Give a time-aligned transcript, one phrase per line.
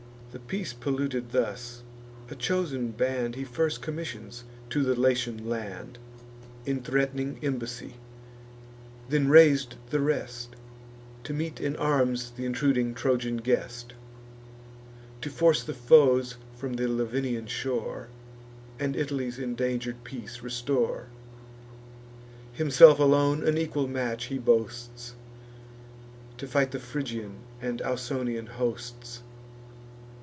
[0.33, 1.83] The peace polluted thus,
[2.29, 5.99] a chosen band He first commissions to the Latian land,
[6.65, 7.95] In threat'ning embassy;
[9.09, 10.55] then rais'd the rest,
[11.25, 13.91] To meet in arms th' intruding Trojan guest,
[15.19, 18.07] To force the foes from the Lavinian shore,
[18.79, 21.07] And Italy's indanger'd peace restore.
[22.53, 25.15] Himself alone an equal match he boasts,
[26.37, 29.23] To fight the Phrygian and Ausonian hosts.